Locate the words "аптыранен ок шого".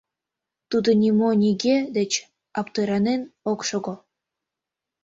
2.59-3.95